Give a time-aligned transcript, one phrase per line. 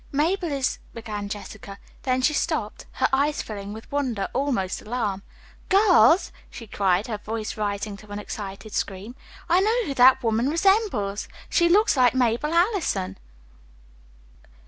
[0.11, 1.77] "Mabel is" began Jessica.
[2.01, 5.21] Then she stopped, her eyes filling with wonder, almost alarm.
[5.69, 9.15] "Girls," she cried, her voice rising to an excited scream.
[9.47, 11.27] "I know who that woman resembles!
[11.49, 13.19] She looks like Mabel Allison."